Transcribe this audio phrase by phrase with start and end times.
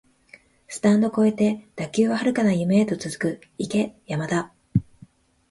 [0.67, 4.51] スタンド超えて打球は遥かな夢へと続く、行け山田